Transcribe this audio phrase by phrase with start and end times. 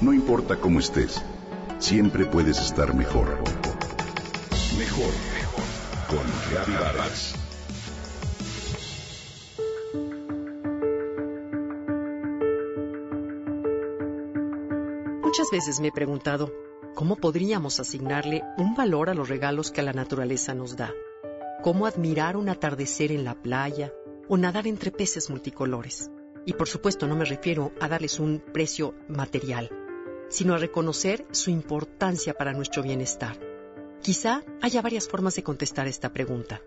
[0.00, 1.22] No importa cómo estés,
[1.78, 3.38] siempre puedes estar mejor.
[4.78, 5.64] Mejor, mejor.
[6.08, 7.34] Con Vargas.
[15.22, 16.50] Muchas veces me he preguntado,
[16.94, 20.94] ¿cómo podríamos asignarle un valor a los regalos que la naturaleza nos da?
[21.62, 23.92] ¿Cómo admirar un atardecer en la playa
[24.30, 26.10] o nadar entre peces multicolores?
[26.46, 29.70] Y por supuesto no me refiero a darles un precio material,
[30.30, 33.36] sino a reconocer su importancia para nuestro bienestar.
[34.00, 36.62] Quizá haya varias formas de contestar esta pregunta,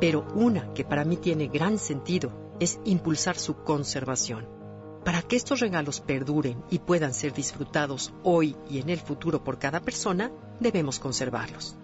[0.00, 4.48] pero una que para mí tiene gran sentido es impulsar su conservación.
[5.04, 9.58] Para que estos regalos perduren y puedan ser disfrutados hoy y en el futuro por
[9.58, 11.76] cada persona, debemos conservarlos.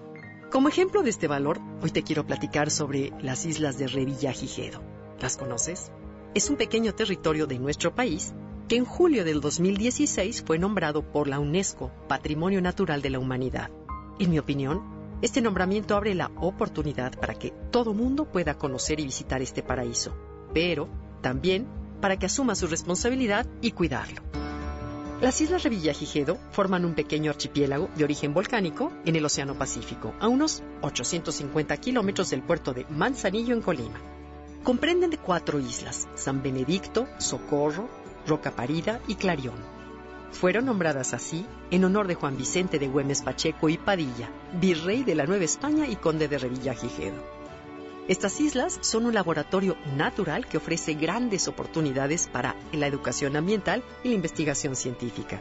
[0.51, 4.83] Como ejemplo de este valor, hoy te quiero platicar sobre las islas de Revillagigedo.
[5.21, 5.91] ¿Las conoces?
[6.35, 8.35] Es un pequeño territorio de nuestro país
[8.73, 13.71] que en julio del 2016 fue nombrado por la UNESCO Patrimonio Natural de la Humanidad.
[14.19, 14.83] En mi opinión,
[15.21, 20.17] este nombramiento abre la oportunidad para que todo mundo pueda conocer y visitar este paraíso,
[20.55, 20.89] pero
[21.21, 21.69] también
[22.01, 24.23] para que asuma su responsabilidad y cuidarlo.
[25.21, 30.29] Las islas Revillagigedo forman un pequeño archipiélago de origen volcánico en el Océano Pacífico, a
[30.29, 34.01] unos 850 kilómetros del puerto de Manzanillo en Colima.
[34.63, 39.57] Comprenden de cuatro islas, San Benedicto, Socorro, Roca Parida y Clarión.
[40.33, 45.15] Fueron nombradas así en honor de Juan Vicente de Güemes Pacheco y Padilla, virrey de
[45.15, 47.23] la Nueva España y conde de Revillagigedo.
[48.09, 54.09] Estas islas son un laboratorio natural que ofrece grandes oportunidades para la educación ambiental y
[54.09, 55.41] la investigación científica.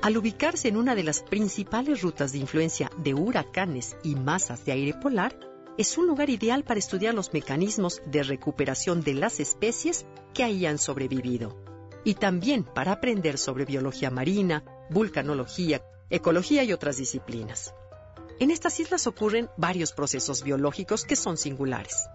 [0.00, 4.72] Al ubicarse en una de las principales rutas de influencia de huracanes y masas de
[4.72, 5.34] aire polar,
[5.76, 10.66] es un lugar ideal para estudiar los mecanismos de recuperación de las especies que ahí
[10.66, 11.56] han sobrevivido.
[12.04, 17.74] Y también para aprender sobre biología marina, vulcanología, ecología y otras disciplinas.
[18.38, 22.06] En estas islas ocurren varios procesos biológicos que son singulares.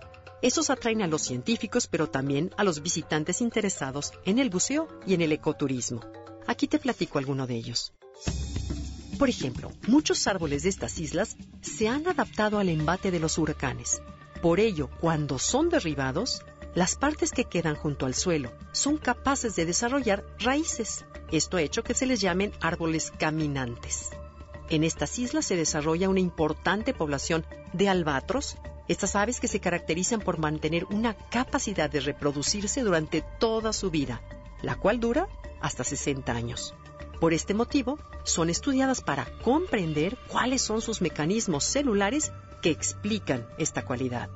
[0.41, 5.15] Esos atraen a los científicos, pero también a los visitantes interesados en el buceo y
[5.15, 6.01] en el ecoturismo.
[6.47, 7.93] Aquí te platico alguno de ellos.
[9.19, 14.01] Por ejemplo, muchos árboles de estas islas se han adaptado al embate de los huracanes.
[14.41, 16.41] Por ello, cuando son derribados,
[16.73, 21.03] las partes que quedan junto al suelo son capaces de desarrollar raíces.
[21.33, 24.11] Esto ha hecho que se les llamen árboles caminantes.
[24.69, 28.55] En estas islas se desarrolla una importante población de albatros,
[28.87, 34.21] estas aves que se caracterizan por mantener una capacidad de reproducirse durante toda su vida,
[34.61, 35.27] la cual dura
[35.59, 36.73] hasta 60 años.
[37.19, 42.31] Por este motivo, son estudiadas para comprender cuáles son sus mecanismos celulares
[42.61, 44.29] que explican esta cualidad.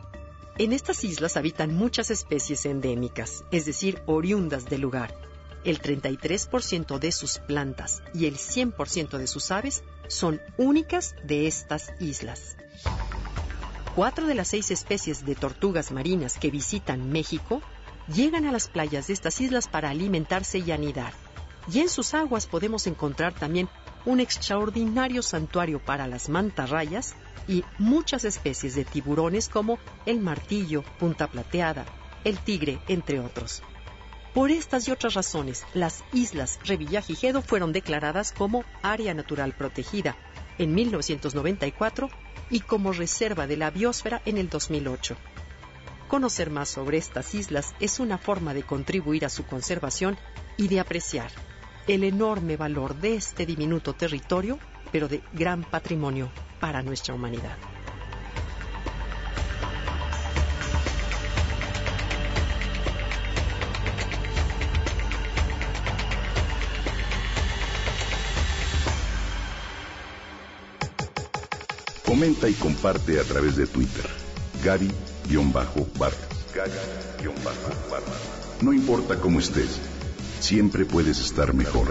[0.57, 5.15] En estas islas habitan muchas especies endémicas, es decir, oriundas del lugar.
[5.63, 11.93] El 33% de sus plantas y el 100% de sus aves son únicas de estas
[12.01, 12.57] islas.
[13.95, 17.61] Cuatro de las seis especies de tortugas marinas que visitan México
[18.13, 21.13] llegan a las playas de estas islas para alimentarse y anidar
[21.71, 23.69] y en sus aguas podemos encontrar también
[24.05, 27.15] un extraordinario santuario para las mantarrayas
[27.47, 31.85] y muchas especies de tiburones como el martillo, punta plateada,
[32.23, 33.63] el tigre, entre otros.
[34.33, 40.17] Por estas y otras razones, las islas Revillagigedo fueron declaradas como área natural protegida
[40.57, 42.09] en 1994
[42.49, 45.15] y como reserva de la biosfera en el 2008.
[46.07, 50.17] Conocer más sobre estas islas es una forma de contribuir a su conservación
[50.57, 51.31] y de apreciar
[51.87, 54.59] el enorme valor de este diminuto territorio,
[54.91, 56.29] pero de gran patrimonio
[56.59, 57.57] para nuestra humanidad.
[72.05, 74.05] Comenta y comparte a través de Twitter.
[74.63, 76.13] Gaby-Vargas.
[76.53, 78.61] Gaby-Vargas.
[78.61, 79.79] No importa cómo estés
[80.43, 81.87] siempre puedes estar mejor.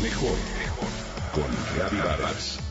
[0.00, 0.88] Mejor, mejor.
[1.32, 2.67] Con Gaby Vargas.